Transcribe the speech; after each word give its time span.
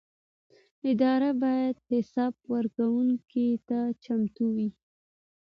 ادارې 0.89 1.31
باید 1.43 1.75
حساب 1.89 2.33
ورکونې 2.51 3.49
ته 3.67 3.79
چمتو 4.03 4.45
وي 4.55 4.69